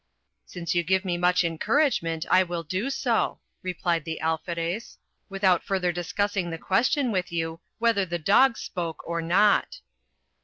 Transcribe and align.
"Since 0.47 0.73
you 0.73 0.81
give 0.81 1.05
me 1.05 1.19
such 1.21 1.43
encouragement, 1.43 2.25
I 2.31 2.41
will 2.41 2.63
do 2.63 2.89
so," 2.89 3.39
replied 3.61 4.03
the 4.03 4.19
alferez, 4.19 4.97
"without 5.29 5.63
further 5.63 5.91
discussing 5.91 6.49
the 6.49 6.57
question 6.57 7.11
with 7.11 7.31
you, 7.31 7.59
whether 7.77 8.03
the 8.07 8.17
dogs 8.17 8.61
spoke 8.61 9.03
or 9.07 9.21
not." 9.21 9.81